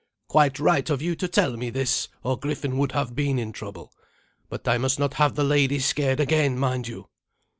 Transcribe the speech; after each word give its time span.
Quite 0.27 0.59
right 0.59 0.89
of 0.89 0.99
you 1.03 1.15
to 1.17 1.27
tell 1.27 1.55
me 1.55 1.69
this, 1.69 2.07
or 2.23 2.35
Griffin 2.35 2.79
would 2.79 2.93
have 2.93 3.13
been 3.13 3.37
in 3.37 3.51
trouble. 3.51 3.93
But 4.49 4.67
I 4.67 4.79
must 4.79 4.97
not 4.97 5.13
have 5.13 5.35
the 5.35 5.43
lady 5.43 5.77
scared 5.77 6.19
again, 6.19 6.57
mind 6.57 6.87
you." 6.87 7.07